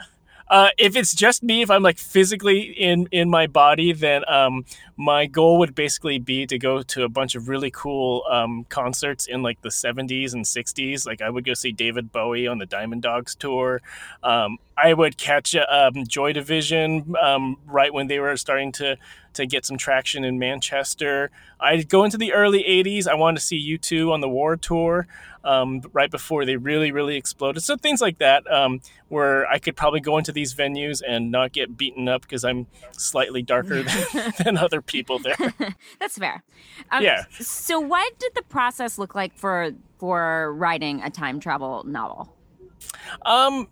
[0.52, 4.66] if it's just me, if I'm like physically in in my body, then um,
[4.98, 9.26] my goal would basically be to go to a bunch of really cool um, concerts
[9.26, 11.06] in like the 70s and 60s.
[11.06, 13.82] Like I would go see David Bowie on the Diamond Dogs tour.
[14.24, 18.98] Um, I would catch um, Joy Division um, right when they were starting to
[19.34, 21.30] to get some traction in Manchester.
[21.60, 23.08] I'd go into the early 80s.
[23.08, 25.08] I wanted to see U2 on the War Tour
[25.46, 27.64] um, right before they really, really exploded.
[27.64, 31.54] So things like that, um, where I could probably go into these venues and not
[31.54, 35.38] get beaten up because I'm slightly darker than, than, other people there.
[36.00, 36.44] That's fair.
[36.92, 37.26] Um, yeah.
[37.40, 42.36] So what did the process look like for for writing a time travel novel?
[43.26, 43.68] Um,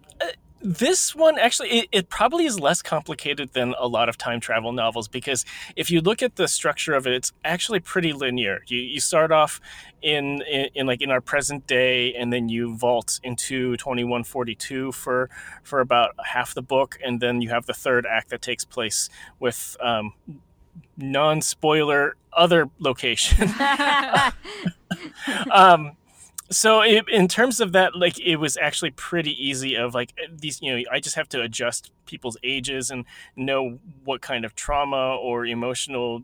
[0.64, 4.72] this one actually it, it, probably is less complicated than a lot of time travel
[4.72, 5.46] novels because
[5.76, 8.64] if you look at the structure of it it's actually pretty linear.
[8.68, 9.60] You, you start off
[10.02, 15.30] in, in, in like in our present day and then you vault into 2142 for
[15.64, 19.10] for about half the book and then you have the third act that takes place
[19.40, 20.14] with um,
[20.98, 23.50] non-spoiler other location.
[25.52, 25.96] Um,
[26.54, 30.62] so it, in terms of that like it was actually pretty easy of like these
[30.62, 35.16] you know i just have to adjust people's ages and know what kind of trauma
[35.16, 36.24] or emotional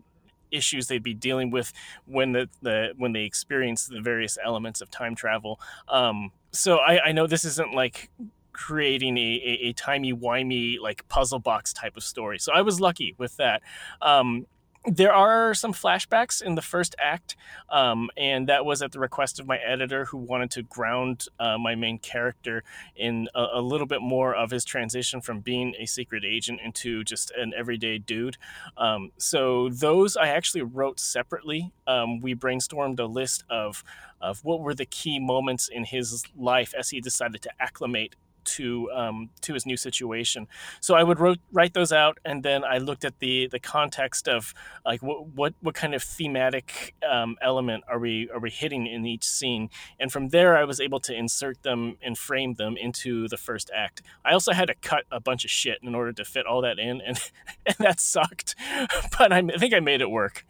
[0.50, 1.72] issues they'd be dealing with
[2.06, 5.60] when the, the when they experience the various elements of time travel.
[5.88, 8.10] Um, so I, I know this isn't like
[8.52, 12.38] creating a, a, a timey-wimey like puzzle box type of story.
[12.38, 13.62] So i was lucky with that.
[14.02, 14.46] Um,
[14.86, 17.36] there are some flashbacks in the first act,
[17.68, 21.58] um, and that was at the request of my editor, who wanted to ground uh,
[21.58, 22.64] my main character
[22.96, 27.04] in a, a, little bit more of his transition from being a secret agent into
[27.04, 28.38] just an everyday dude.
[28.78, 31.72] Um, so those I actually wrote separately.
[31.86, 33.84] Um, we brainstormed a list of
[34.20, 38.90] of what were the key moments in his life as he decided to acclimate to
[38.92, 40.48] um, to his new situation.
[40.80, 44.28] So I would wrote, write those out, and then I looked at the the context
[44.28, 48.86] of like what what, what kind of thematic um, element are we are we hitting
[48.86, 52.76] in each scene, and from there I was able to insert them and frame them
[52.76, 54.02] into the first act.
[54.24, 56.78] I also had to cut a bunch of shit in order to fit all that
[56.78, 57.18] in, and
[57.66, 58.54] and that sucked,
[59.18, 60.44] but I, I think I made it work.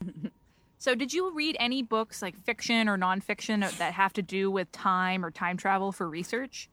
[0.80, 4.72] So, did you read any books like fiction or nonfiction that have to do with
[4.72, 6.70] time or time travel for research?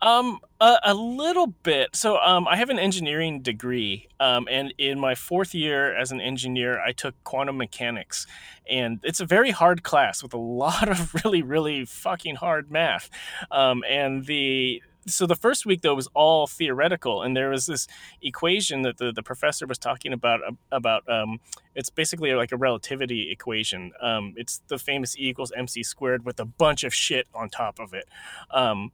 [0.00, 1.94] Um, a, a, little bit.
[1.94, 6.20] So, um, I have an engineering degree, um, and in my fourth year as an
[6.20, 8.26] engineer, I took quantum mechanics,
[8.68, 13.10] and it's a very hard class with a lot of really, really fucking hard math.
[13.52, 17.88] Um, and the so the first week though was all theoretical and there was this
[18.22, 21.40] equation that the, the professor was talking about about um,
[21.74, 26.38] it's basically like a relativity equation um, it's the famous e equals mc squared with
[26.38, 28.08] a bunch of shit on top of it
[28.52, 28.92] um,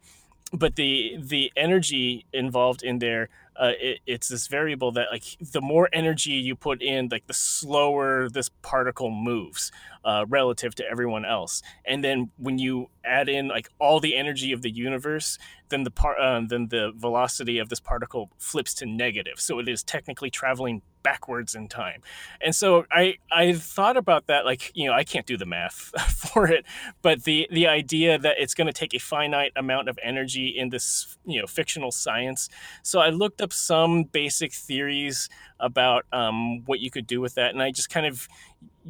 [0.52, 5.61] but the the energy involved in there uh, it, it's this variable that like the
[5.61, 9.72] more energy you put in like the slower this particle moves
[10.04, 11.62] uh, relative to everyone else.
[11.84, 15.38] And then when you add in like all the energy of the universe,
[15.70, 19.40] then the part uh, then the velocity of this particle flips to negative.
[19.40, 22.02] So it is technically traveling backwards in time.
[22.40, 25.74] And so I I thought about that like, you know, I can't do the math
[26.32, 26.64] for it,
[27.02, 30.70] but the the idea that it's going to take a finite amount of energy in
[30.70, 32.48] this, you know, fictional science.
[32.82, 35.28] So I looked up some basic theories
[35.61, 38.28] about um, what you could do with that and I just kind of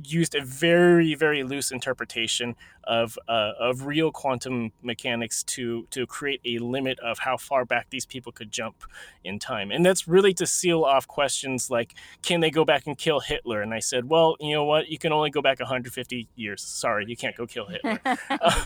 [0.05, 6.41] used a very very loose interpretation of uh, of real quantum mechanics to to create
[6.45, 8.85] a limit of how far back these people could jump
[9.25, 9.71] in time.
[9.71, 13.63] And that's really to seal off questions like can they go back and kill Hitler?
[13.63, 14.89] And I said well you know what?
[14.89, 16.63] You can only go back 150 years.
[16.63, 18.01] Sorry you can't go kill Hitler.
[18.41, 18.65] Uh,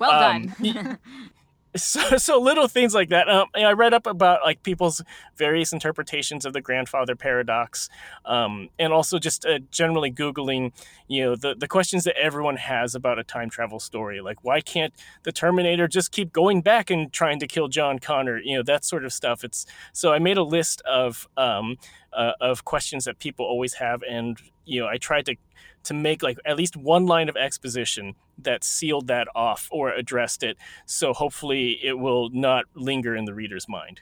[0.00, 0.54] well done.
[0.76, 0.98] um,
[1.76, 3.28] so, so little things like that.
[3.28, 5.02] Um, I read up about like people's
[5.36, 7.88] various interpretations of the grandfather paradox,
[8.24, 10.72] um, and also just uh, generally googling,
[11.08, 14.60] you know, the the questions that everyone has about a time travel story, like why
[14.60, 18.62] can't the Terminator just keep going back and trying to kill John Connor, you know,
[18.62, 19.44] that sort of stuff.
[19.44, 21.76] It's so I made a list of um,
[22.12, 25.36] uh, of questions that people always have, and you know, I tried to
[25.84, 30.42] to make like at least one line of exposition that sealed that off or addressed
[30.42, 30.56] it.
[30.86, 34.00] So hopefully it will not linger in the reader's mind.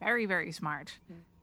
[0.00, 0.98] Very, very smart.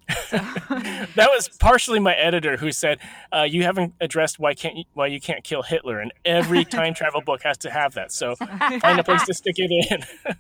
[0.32, 2.97] that was partially my editor who said,
[3.32, 6.95] uh, "You haven't addressed why can't you, why you can't kill Hitler, and every time
[6.95, 8.12] travel book has to have that.
[8.12, 8.36] So
[8.80, 10.36] find a place to stick it in."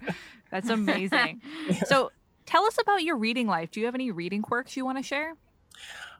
[0.49, 1.41] That's amazing.
[1.85, 2.11] So
[2.47, 3.69] tell us about your reading life.
[3.69, 5.35] Do you have any reading quirks you want to share?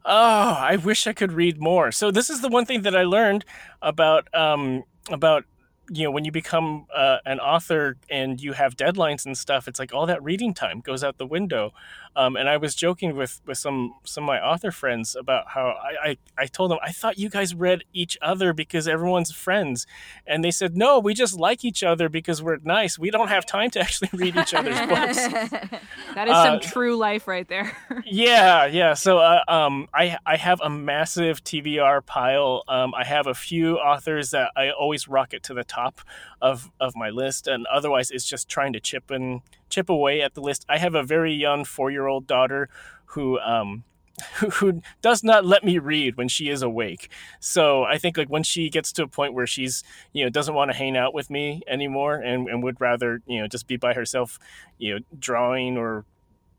[0.05, 1.91] Oh, I wish I could read more.
[1.91, 3.45] So this is the one thing that I learned
[3.81, 5.45] about um, about
[5.91, 9.79] you know when you become uh, an author and you have deadlines and stuff it's
[9.79, 11.73] like all that reading time goes out the window
[12.15, 15.67] um, and i was joking with with some some of my author friends about how
[15.81, 19.87] I, I, I told them i thought you guys read each other because everyone's friends.
[20.27, 22.99] And they said no we just like each other because we're nice.
[22.99, 25.17] We don't have time to actually read each other's books.
[26.15, 27.75] That is some uh, true life right there.
[28.05, 28.93] Yeah yeah.
[28.95, 32.63] So uh, um, I, I have a massive tbr pile.
[32.67, 36.01] Um, i have a few authors that i always rocket to the top top
[36.41, 40.33] of of my list, and otherwise it's just trying to chip and chip away at
[40.33, 40.65] the list.
[40.69, 42.69] I have a very young four year old daughter
[43.05, 43.83] who um,
[44.53, 47.09] who does not let me read when she is awake.
[47.39, 50.55] So I think like when she gets to a point where she's you know doesn't
[50.55, 53.77] want to hang out with me anymore and, and would rather you know just be
[53.77, 54.39] by herself,
[54.77, 56.05] you know drawing or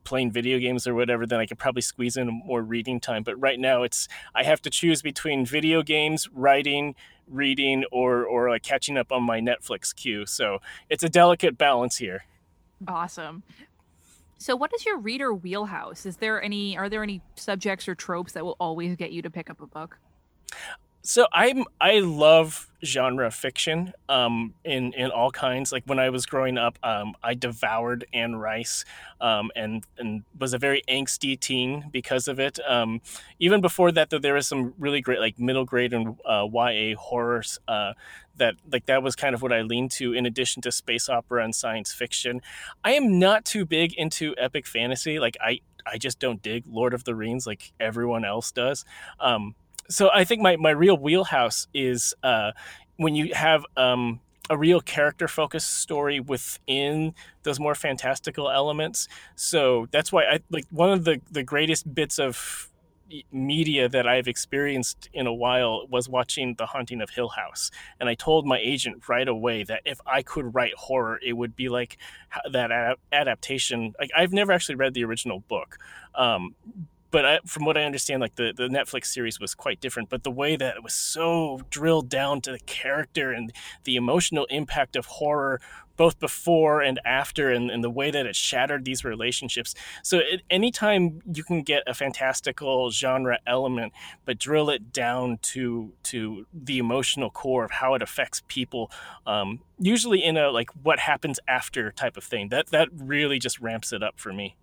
[0.04, 3.22] playing video games or whatever, then I could probably squeeze in more reading time.
[3.22, 6.94] But right now, it's I have to choose between video games, writing,
[7.26, 10.26] reading, or or like catching up on my Netflix queue.
[10.26, 12.24] So it's a delicate balance here.
[12.88, 13.42] Awesome.
[14.38, 16.06] So, what is your reader wheelhouse?
[16.06, 16.76] Is there any?
[16.76, 19.66] Are there any subjects or tropes that will always get you to pick up a
[19.66, 19.98] book?
[21.02, 25.72] So I'm I love genre fiction um, in in all kinds.
[25.72, 28.84] Like when I was growing up, um, I devoured Anne Rice
[29.20, 32.58] um, and and was a very angsty teen because of it.
[32.68, 33.00] Um,
[33.38, 36.94] even before that, though, there was some really great like middle grade and uh, YA
[36.96, 37.94] horrors uh,
[38.36, 41.42] that like that was kind of what I leaned to in addition to space opera
[41.42, 42.42] and science fiction.
[42.84, 45.18] I am not too big into epic fantasy.
[45.18, 48.84] Like I I just don't dig Lord of the Rings like everyone else does.
[49.18, 49.54] Um,
[49.90, 52.52] so I think my, my real wheelhouse is uh,
[52.96, 59.08] when you have um, a real character focused story within those more fantastical elements.
[59.34, 62.70] So that's why I like one of the, the greatest bits of
[63.32, 67.70] media that I've experienced in a while was watching The Haunting of Hill House.
[67.98, 71.56] And I told my agent right away that if I could write horror, it would
[71.56, 71.98] be like
[72.52, 73.94] that adaptation.
[73.98, 75.78] Like I've never actually read the original book.
[76.14, 76.54] Um,
[77.10, 80.08] but I, from what I understand, like the, the Netflix series was quite different.
[80.08, 83.52] But the way that it was so drilled down to the character and
[83.84, 85.60] the emotional impact of horror,
[85.96, 89.74] both before and after, and, and the way that it shattered these relationships.
[90.02, 93.92] So, it, anytime you can get a fantastical genre element,
[94.24, 98.90] but drill it down to to the emotional core of how it affects people,
[99.26, 103.60] um, usually in a like what happens after type of thing, that that really just
[103.60, 104.56] ramps it up for me.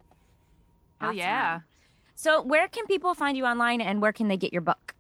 [1.01, 1.59] Oh yeah.
[2.19, 4.95] So, where can people find you online and where can they get your book?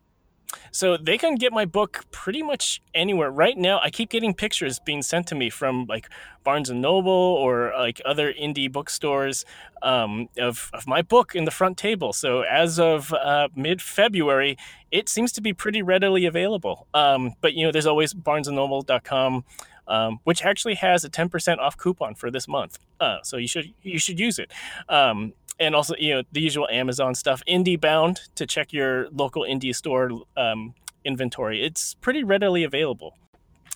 [0.71, 3.31] So they can get my book pretty much anywhere.
[3.31, 6.09] Right now, I keep getting pictures being sent to me from like
[6.43, 9.45] Barnes and Noble or like other indie bookstores
[9.81, 12.13] um, of, of my book in the front table.
[12.13, 14.55] So as of uh, mid February,
[14.91, 16.85] it seems to be pretty readily available.
[16.93, 19.43] Um, but you know, there's always BarnesandNoble.com.
[19.89, 22.77] Um, which actually has a 10% off coupon for this month.
[22.99, 24.51] Uh, so you should you should use it.
[24.89, 27.41] Um, and also you know the usual Amazon stuff.
[27.47, 31.63] IndieBound to check your local indie store um, inventory.
[31.63, 33.15] It's pretty readily available.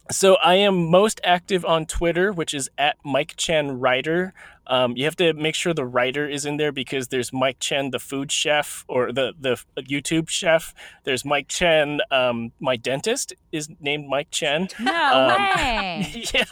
[0.09, 4.33] So I am most active on Twitter, which is at Mike Chen Writer.
[4.71, 7.91] Um, you have to make sure the writer is in there because there's Mike Chen,
[7.91, 10.73] the food chef or the the YouTube chef.
[11.03, 14.69] There's Mike Chen, um, my dentist is named Mike Chen.
[14.79, 16.23] No Um, way.
[16.33, 16.45] yeah.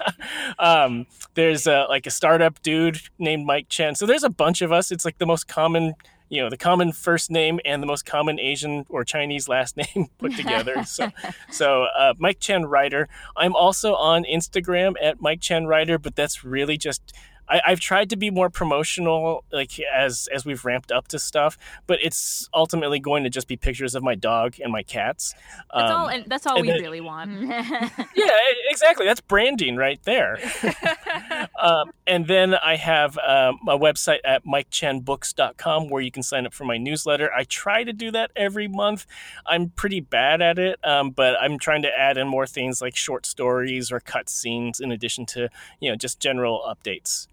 [0.59, 3.95] Um, there's uh, like a startup dude named Mike Chen.
[3.95, 4.91] So there's a bunch of us.
[4.91, 5.93] It's like the most common,
[6.27, 10.07] you know, the common first name and the most common Asian or Chinese last name
[10.17, 10.83] put together.
[10.85, 11.09] so,
[11.51, 13.07] so uh, Mike Chen Writer.
[13.37, 17.13] I'm also on Instagram at Mike Chen Writer, but that's really just.
[17.49, 21.57] I, I've tried to be more promotional, like as as we've ramped up to stuff,
[21.87, 25.33] but it's ultimately going to just be pictures of my dog and my cats.
[25.73, 26.07] That's Um, all.
[26.09, 27.31] And that's all and we then- really want.
[27.49, 29.05] yeah, e- exactly.
[29.05, 30.37] That's branding right there.
[31.59, 36.53] um, and then I have um, a website at mikechenbooks.com where you can sign up
[36.53, 37.31] for my newsletter.
[37.33, 39.05] I try to do that every month.
[39.45, 42.95] I'm pretty bad at it, um, but I'm trying to add in more things like
[42.95, 47.27] short stories or cut scenes in addition to, you know, just general updates.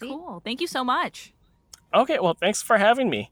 [0.00, 0.40] Cool.
[0.44, 1.32] Thank you so much.
[1.92, 3.30] Okay, well, thanks for having me.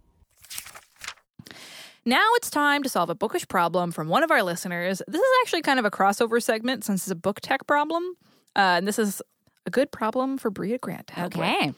[2.05, 5.03] Now it's time to solve a bookish problem from one of our listeners.
[5.07, 8.17] This is actually kind of a crossover segment since it's a book tech problem.
[8.57, 9.23] Uh, and this is
[9.67, 11.07] a good problem for Brea Grant.
[11.09, 11.47] to help with.
[11.47, 11.73] Okay.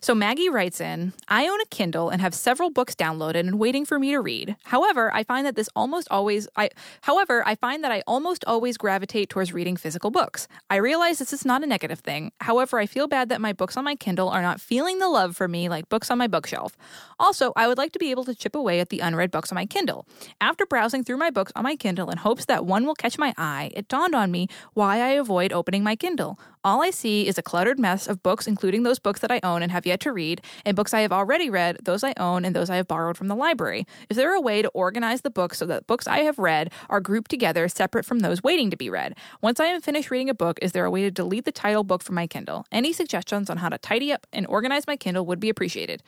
[0.00, 3.84] So Maggie writes in, I own a Kindle and have several books downloaded and waiting
[3.84, 4.56] for me to read.
[4.64, 6.70] However, I find that this almost always I
[7.02, 10.48] however, I find that I almost always gravitate towards reading physical books.
[10.68, 12.32] I realize this is not a negative thing.
[12.40, 15.36] However, I feel bad that my books on my Kindle are not feeling the love
[15.36, 16.76] for me like books on my bookshelf.
[17.18, 19.56] Also, I would like to be able to chip away at the unread books on
[19.56, 20.06] my Kindle.
[20.40, 23.32] After browsing through my books on my Kindle in hopes that one will catch my
[23.38, 26.38] eye, it dawned on me why I avoid opening my Kindle.
[26.62, 29.62] All I see is a cluttered mess of books, including those books that I own
[29.62, 32.54] and have yet to read, and books I have already read, those I own, and
[32.54, 33.86] those I have borrowed from the library.
[34.10, 37.00] Is there a way to organize the books so that books I have read are
[37.00, 39.16] grouped together separate from those waiting to be read?
[39.40, 41.82] Once I am finished reading a book, is there a way to delete the title
[41.82, 42.66] book from my Kindle?
[42.70, 46.02] Any suggestions on how to tidy up and organize my Kindle would be appreciated.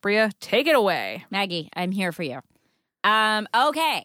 [0.00, 1.24] Brea, take it away.
[1.28, 2.40] Maggie, I'm here for you.
[3.02, 4.04] Um, okay.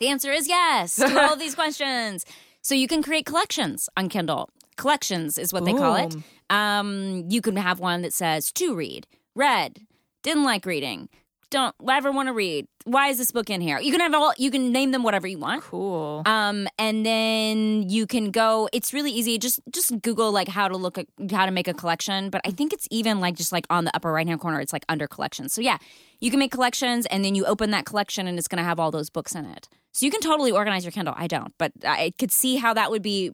[0.00, 2.24] The answer is yes to all these questions.
[2.66, 4.50] So you can create collections on Kindle.
[4.76, 6.16] Collections is what they call it.
[6.50, 9.86] Um, you can have one that says to read, read,
[10.24, 11.08] didn't like reading,
[11.50, 12.66] don't ever want to read.
[12.84, 13.78] Why is this book in here?
[13.80, 14.32] You can have all.
[14.36, 15.62] You can name them whatever you want.
[15.62, 16.22] Cool.
[16.26, 18.68] Um, and then you can go.
[18.72, 19.38] It's really easy.
[19.38, 22.30] Just just Google like how to look at how to make a collection.
[22.30, 24.60] But I think it's even like just like on the upper right hand corner.
[24.60, 25.52] It's like under collections.
[25.52, 25.78] So yeah,
[26.20, 28.78] you can make collections, and then you open that collection, and it's going to have
[28.80, 29.68] all those books in it.
[29.92, 31.14] So you can totally organize your Kindle.
[31.16, 33.32] I don't, but I could see how that would be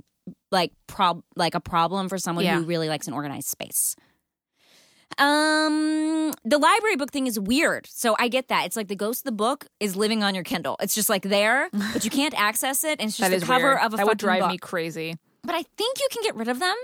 [0.53, 2.59] like prob like a problem for someone Yeah.
[2.59, 3.97] who really likes an organized space.
[5.19, 7.87] Um, the library book thing is weird.
[7.87, 8.67] So I get that.
[8.67, 10.77] It's like the ghost of the book is living on your Kindle.
[10.81, 13.79] It's just like there, but you can't access it, and it's just the cover weird.
[13.79, 13.97] of a book.
[13.99, 14.51] that would drive book.
[14.51, 15.17] me crazy.
[15.45, 16.77] But I think you can get rid of them.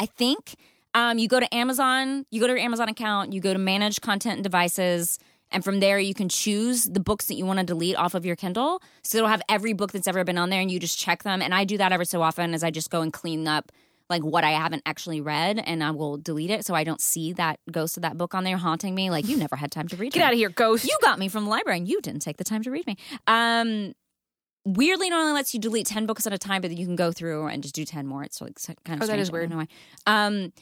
[0.00, 0.54] I think
[0.94, 4.00] um, you go to Amazon, you go to your Amazon account, you go to manage
[4.00, 5.18] content and devices,
[5.50, 8.24] and from there you can choose the books that you want to delete off of
[8.24, 8.82] your Kindle.
[9.02, 11.42] So it'll have every book that's ever been on there, and you just check them.
[11.42, 13.70] And I do that every so often, as I just go and clean up
[14.12, 17.32] like what I haven't actually read, and I will delete it so I don't see
[17.32, 19.10] that ghost of that book on there haunting me.
[19.10, 20.08] Like you never had time to read.
[20.08, 20.14] It.
[20.14, 20.24] Get me.
[20.26, 20.84] out of here, ghost.
[20.84, 22.96] You got me from the library and you didn't take the time to read me.
[23.26, 23.94] Um,
[24.64, 26.96] weirdly, it only lets you delete 10 books at a time, but then you can
[26.96, 28.22] go through and just do 10 more.
[28.22, 29.20] It's like kind of Oh, that strange.
[29.22, 29.52] is weird.
[29.52, 29.66] why.
[30.06, 30.52] Um,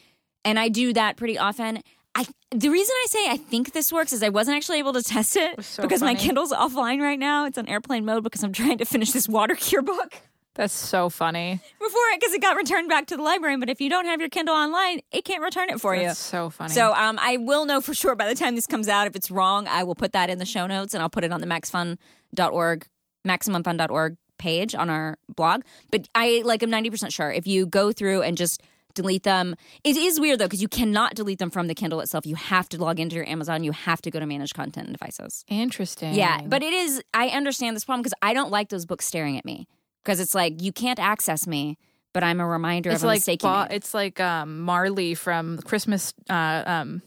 [0.45, 1.83] and I do that pretty often.
[2.15, 5.03] I the reason I say I think this works is I wasn't actually able to
[5.15, 6.15] test it so because my.
[6.15, 7.47] Kindle's offline right now.
[7.47, 10.15] It's on airplane mode because I'm trying to finish this water cure book
[10.55, 11.61] That's so funny.
[11.79, 13.57] before it because it got returned back to the library.
[13.57, 16.09] But if you don't have your Kindle online, it can't return it for you.
[16.09, 16.73] That's so funny.
[16.73, 19.07] So um, I will know for sure by the time this comes out.
[19.07, 21.33] If it's wrong, I will put that in the show notes and I'll put it
[21.33, 22.87] on the maxfun.org,
[23.27, 25.63] maximumfun.org page on our blog.
[25.91, 28.63] But I like I'm 90% sure if you go through and just
[28.95, 29.55] delete them.
[29.85, 32.27] It is weird though because you cannot delete them from the Kindle itself.
[32.27, 33.63] You have to log into your Amazon.
[33.63, 35.45] You have to go to manage content and devices.
[35.49, 36.15] interesting.
[36.15, 37.03] Yeah, but it is.
[37.15, 39.69] I understand this problem because I don't like those books staring at me
[40.05, 41.79] because it's like you can't access me,
[42.13, 43.69] but I'm a reminder it's of a like mistake made.
[43.71, 46.13] it's like um, Marley from Christmas.
[46.29, 47.03] Uh, um,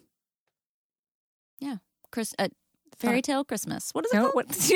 [2.11, 2.47] Chris, uh,
[2.99, 3.89] fairy tale Christmas.
[3.93, 4.35] What is it No, called?
[4.35, 4.71] What?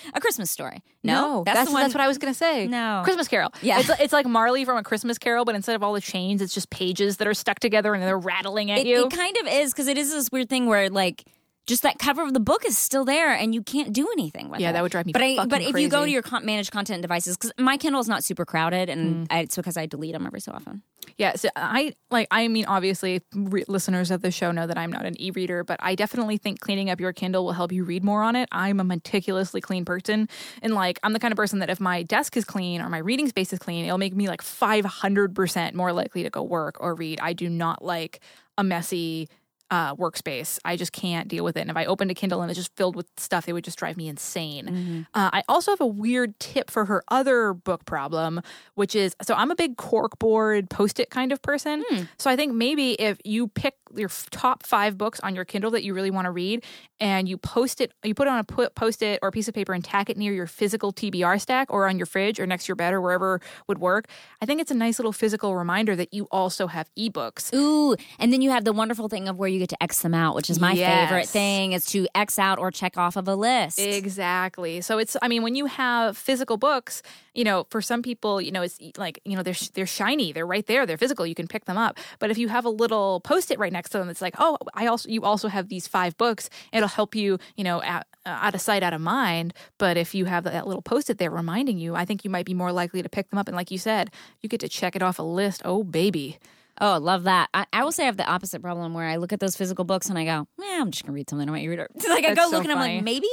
[0.14, 0.82] a Christmas story.
[1.04, 1.82] No, that's the one.
[1.82, 2.66] that's what I was gonna say.
[2.66, 3.02] No.
[3.04, 3.52] Christmas Carol.
[3.60, 3.80] Yeah.
[3.80, 6.54] it's, it's like Marley from a Christmas Carol, but instead of all the chains, it's
[6.54, 9.04] just pages that are stuck together and they're rattling at it, you.
[9.04, 11.24] it kind of is because it is this weird thing where like
[11.68, 14.58] just that cover of the book is still there and you can't do anything with
[14.58, 14.62] it.
[14.64, 16.72] Yeah, that would drive me But I, but if you go to your con- managed
[16.72, 19.26] content devices, because my Kindle is not super crowded, and Mm.
[19.30, 20.82] I, it's because I delete them every so often.
[21.16, 22.26] Yeah, so I like.
[22.30, 25.78] I mean, obviously, re- listeners of the show know that I'm not an e-reader, but
[25.82, 28.48] I definitely think cleaning up your Kindle will help you read more on it.
[28.52, 30.28] I'm a meticulously clean person,
[30.62, 32.98] and like, I'm the kind of person that if my desk is clean or my
[32.98, 36.76] reading space is clean, it'll make me like 500 percent more likely to go work
[36.80, 37.20] or read.
[37.20, 38.20] I do not like
[38.58, 39.28] a messy
[39.70, 40.58] uh, workspace.
[40.64, 41.60] I just can't deal with it.
[41.60, 43.78] And if I opened a Kindle and it's just filled with stuff, it would just
[43.78, 45.06] drive me insane.
[45.14, 48.40] Uh, I also have a weird tip for her other book problem,
[48.74, 51.84] which is so I'm a big corkboard post it kind of person.
[52.18, 55.82] So I think maybe if you pick your top five books on your Kindle that
[55.82, 56.64] you really want to read
[57.00, 59.54] and you post it, you put it on a post it or a piece of
[59.54, 62.64] paper and tack it near your physical TBR stack or on your fridge or next
[62.64, 64.06] to your bed or wherever would work.
[64.40, 67.54] I think it's a nice little physical reminder that you also have ebooks.
[67.54, 70.14] Ooh, and then you have the wonderful thing of where you get to X them
[70.14, 71.08] out, which is my Yes.
[71.08, 73.78] favorite thing is to X out or check off of a list.
[73.78, 74.80] Exactly.
[74.80, 77.02] So it's I mean when you have physical books,
[77.34, 80.46] you know, for some people, you know, it's like, you know, they're they're shiny, they're
[80.46, 81.98] right there, they're physical, you can pick them up.
[82.18, 84.86] But if you have a little post-it right next to them it's like, "Oh, I
[84.86, 88.54] also you also have these five books." It'll help you, you know, out, uh, out
[88.54, 89.54] of sight, out of mind.
[89.78, 92.54] But if you have that little post-it there reminding you, I think you might be
[92.54, 94.10] more likely to pick them up and like you said,
[94.42, 95.62] you get to check it off a list.
[95.64, 96.38] Oh, baby.
[96.80, 97.48] Oh, I love that.
[97.54, 99.84] I, I will say I have the opposite problem where I look at those physical
[99.84, 102.34] books and I go, "Yeah, I'm just gonna read something on my e-reader." like I
[102.34, 103.28] That's go so look and I'm like, maybe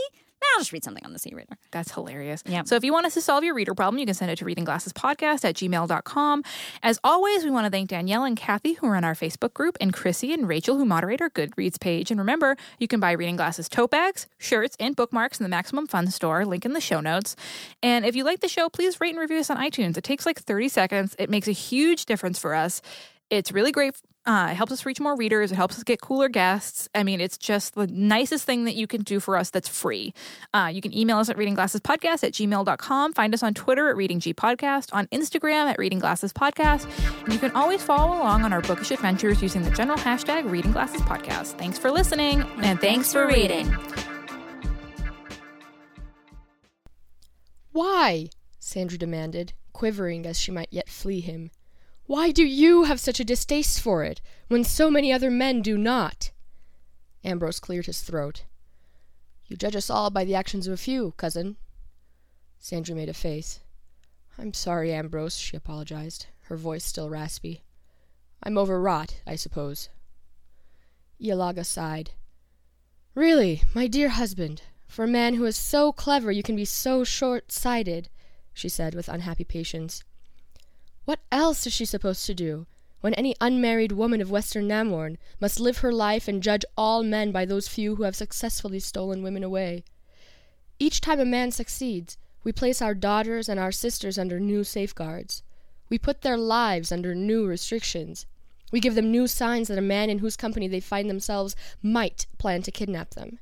[0.45, 1.57] nah, I'll just read something on this e-reader.
[1.71, 2.43] That's hilarious.
[2.45, 2.63] Yeah.
[2.63, 4.45] So if you want us to solve your reader problem, you can send it to
[4.45, 6.43] readingglassespodcast at gmail.com.
[6.83, 9.93] As always, we want to thank Danielle and Kathy who run our Facebook group and
[9.93, 12.11] Chrissy and Rachel who moderate our Goodreads page.
[12.11, 15.87] And remember, you can buy Reading Glasses tote bags, shirts, and bookmarks in the Maximum
[15.87, 17.35] Fun store, link in the show notes.
[17.81, 19.97] And if you like the show, please rate and review us on iTunes.
[19.97, 21.15] It takes like 30 seconds.
[21.19, 22.81] It makes a huge difference for us.
[23.30, 23.95] It's really great.
[24.28, 25.51] Uh, it helps us reach more readers.
[25.51, 26.89] It helps us get cooler guests.
[26.95, 30.13] I mean, it's just the nicest thing that you can do for us that's free.
[30.53, 33.13] Uh, you can email us at readingglassespodcast at gmail.com.
[33.13, 37.23] Find us on Twitter at readinggpodcast, on Instagram at readingglassespodcast.
[37.23, 41.57] And you can always follow along on our bookish adventures using the general hashtag readingglassespodcast.
[41.59, 42.41] Thanks for listening.
[42.63, 43.76] And thanks for reading.
[47.71, 48.30] Why?
[48.59, 51.51] Sandry demanded, quivering as she might yet flee him.
[52.07, 55.75] Why do you have such a distaste for it, when so many other men do
[55.75, 56.31] not?
[57.23, 58.43] Ambrose cleared his throat.
[59.47, 61.57] You judge us all by the actions of a few, cousin.
[62.61, 63.59] Sandry made a face.
[64.37, 67.63] I'm sorry, Ambrose, she apologized, her voice still raspy.
[68.43, 69.89] I'm overwrought, I suppose.
[71.19, 72.11] Ialaga sighed.
[73.15, 77.03] Really, my dear husband, for a man who is so clever you can be so
[77.03, 78.09] short sighted,
[78.53, 80.03] she said with unhappy patience.
[81.05, 82.65] What else is she supposed to do,
[83.01, 87.31] when any unmarried woman of Western Namorn must live her life and judge all men
[87.31, 89.83] by those few who have successfully stolen women away?
[90.79, 95.43] Each time a man succeeds, we place our daughters and our sisters under new safeguards.
[95.89, 98.25] We put their lives under new restrictions.
[98.71, 102.25] We give them new signs that a man in whose company they find themselves might
[102.39, 103.37] plan to kidnap them.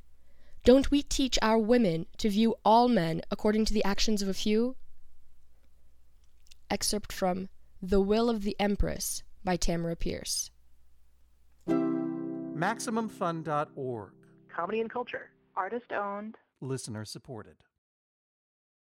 [0.64, 4.34] Don't we teach our women to view all men according to the actions of a
[4.34, 4.76] few?
[6.70, 7.48] Excerpt from
[7.86, 10.50] The Will of the Empress by Tamora Pierce.
[11.68, 14.12] MaximumFun.org.
[14.48, 15.28] Comedy and culture.
[15.54, 16.36] Artist owned.
[16.62, 17.56] Listener supported.